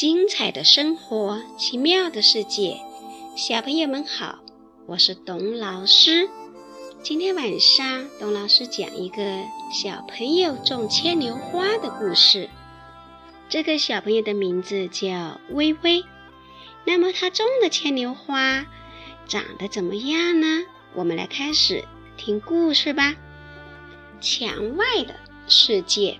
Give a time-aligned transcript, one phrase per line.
[0.00, 2.80] 精彩的生活，奇妙的世界。
[3.36, 4.38] 小朋友们好，
[4.86, 6.26] 我是董老师。
[7.02, 9.22] 今天晚上，董老师讲一个
[9.70, 12.48] 小朋友种牵牛花的故事。
[13.50, 16.02] 这个小朋友的名字叫微微。
[16.86, 18.64] 那么，他种的牵牛花
[19.28, 20.64] 长得怎么样呢？
[20.94, 21.84] 我们来开始
[22.16, 23.14] 听故事吧。
[24.18, 25.14] 墙外的
[25.46, 26.18] 世界。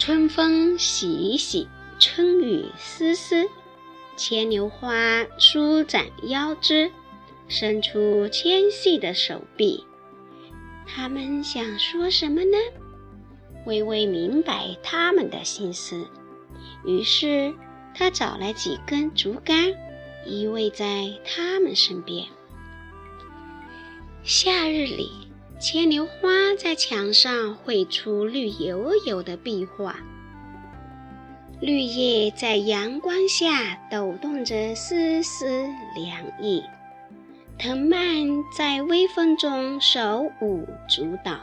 [0.00, 3.46] 春风习习，春雨丝丝，
[4.16, 6.90] 牵牛花舒展腰肢，
[7.48, 9.84] 伸出纤细的手臂。
[10.86, 12.56] 他们想说什么呢？
[13.66, 16.08] 微微明白他们的心思，
[16.86, 17.54] 于是
[17.94, 19.74] 他找来几根竹竿，
[20.24, 22.26] 依偎在他们身边。
[24.22, 25.29] 夏日里。
[25.60, 29.94] 牵牛花在墙上绘出绿油油的壁画，
[31.60, 36.62] 绿叶在阳光下抖动着丝丝凉意，
[37.58, 41.38] 藤蔓在微风中手舞足蹈。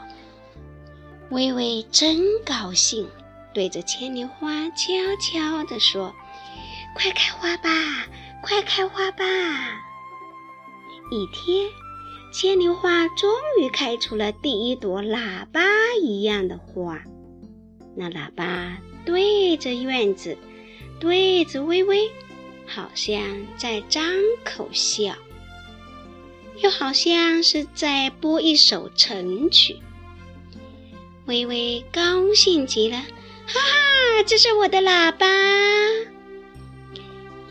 [1.30, 3.08] 微微真高兴，
[3.54, 6.12] 对着牵牛花悄悄地说
[6.92, 7.70] ：“快开花吧，
[8.42, 9.24] 快开花吧！”
[11.12, 11.87] 一天。
[12.30, 13.30] 牵牛花终
[13.60, 15.62] 于开出了第一朵喇叭
[16.00, 17.02] 一样的花，
[17.96, 20.36] 那喇叭对着院子，
[21.00, 22.10] 对着微微，
[22.66, 23.20] 好像
[23.56, 24.04] 在张
[24.44, 25.14] 口笑，
[26.62, 29.78] 又好像是在播一首晨曲。
[31.24, 35.26] 微微高兴极了，哈哈，这是我的喇叭！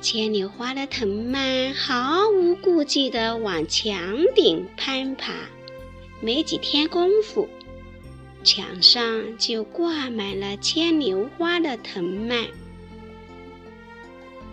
[0.10, 5.34] 牵牛花的藤蔓毫无顾忌地往墙顶攀爬，
[6.22, 7.50] 没几天功夫，
[8.42, 12.48] 墙上就挂满了牵牛花的藤蔓。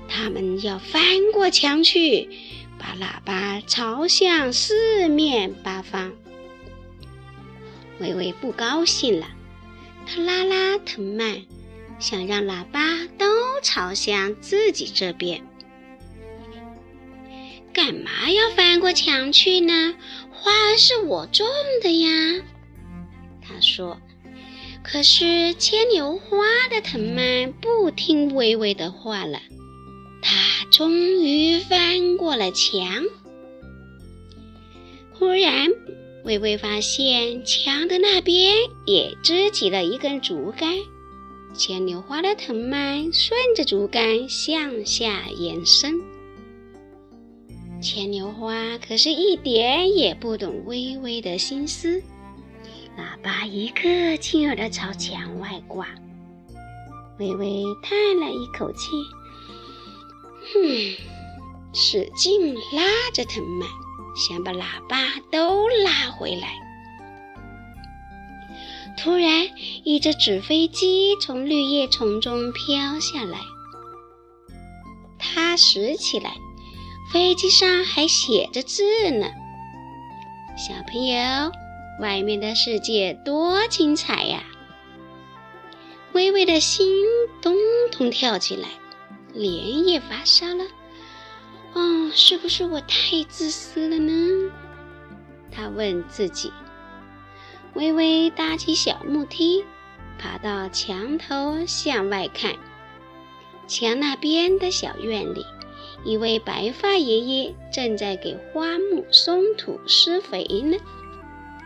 [0.09, 2.29] 他们要翻过墙去，
[2.77, 6.15] 把喇叭朝向四面八方。
[8.01, 9.29] 微微不高兴了，
[10.05, 11.43] 他拉拉藤蔓。
[11.99, 12.81] 想让喇叭
[13.19, 13.27] 都
[13.63, 15.43] 朝向自己这边，
[17.73, 19.95] 干嘛要翻过墙去呢？
[20.33, 21.47] 花儿是我种
[21.83, 22.43] 的呀，
[23.43, 23.99] 他说。
[24.83, 26.37] 可是牵牛花
[26.69, 29.41] 的藤蔓不听微微的话了，
[30.21, 33.03] 它终于翻过了墙。
[35.15, 35.71] 忽然，
[36.25, 40.77] 微微发现墙的那边也支起了一根竹竿。
[41.55, 46.01] 牵牛花的藤蔓顺着竹竿向下延伸。
[47.81, 52.03] 牵牛花可是一点也不懂微微的心思，
[52.99, 55.87] 喇叭一个劲儿地朝墙外挂。
[57.19, 58.89] 微微叹了一口气，
[60.53, 60.97] 哼，
[61.73, 62.83] 使劲拉
[63.13, 63.69] 着藤蔓，
[64.17, 64.99] 想把喇叭
[65.31, 66.64] 都拉回来。
[68.97, 69.49] 突然，
[69.85, 73.39] 一只纸飞机从绿叶丛中飘下来。
[75.19, 76.35] 它拾起来，
[77.13, 79.27] 飞机上还写着字呢。
[80.57, 81.51] 小朋友，
[82.01, 84.45] 外面的世界多精彩呀！
[86.13, 87.05] 微微的心
[87.43, 87.57] 咚
[87.91, 88.69] 咚跳起来，
[89.33, 90.65] 脸也发烧了。
[91.73, 94.53] 哦，是不是我太自私了呢？
[95.51, 96.53] 他问自己。
[97.75, 99.65] 微微搭起小木梯，
[100.19, 102.55] 爬到墙头向外看。
[103.67, 105.45] 墙那边的小院里，
[106.05, 110.77] 一位白发爷爷正在给花木松土施肥呢。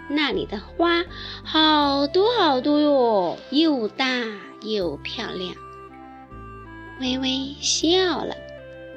[0.08, 1.05] 那里的花
[1.44, 4.06] 好多好多哟，又大
[4.62, 5.55] 又漂亮。
[7.00, 8.34] 微微笑了，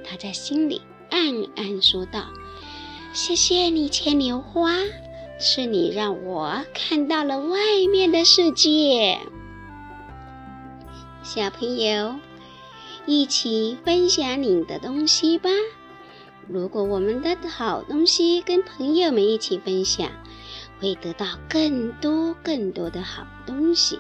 [0.05, 1.19] 他在心里暗
[1.57, 2.27] 暗说道
[3.11, 4.77] ：“谢谢你，牵牛花。”
[5.43, 7.57] 是你让我看到了外
[7.91, 9.17] 面的世界，
[11.23, 12.13] 小朋友，
[13.07, 15.49] 一起分享你的东西吧。
[16.47, 20.11] 如果我们的好东西跟朋友们一起分享，
[20.79, 23.97] 会得到更多更多的好东西，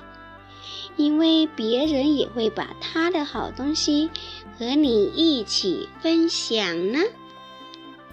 [0.95, 4.11] 因为别人也会把他的好东西
[4.59, 6.99] 和你一起分享呢。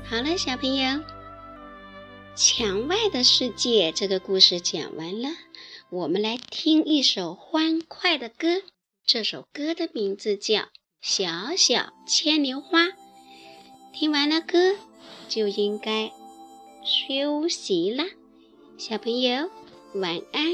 [0.09, 0.99] 好了，小朋友。
[2.41, 5.31] 墙外的世界，这个故事讲完了，
[5.91, 8.63] 我们来听一首欢快的歌。
[9.05, 10.61] 这首歌的名字叫
[11.01, 12.85] 《小小牵牛花》。
[13.93, 14.77] 听完了歌，
[15.29, 16.13] 就应该
[16.85, 18.05] 休息啦，
[18.79, 19.51] 小朋友
[19.95, 20.45] 晚安。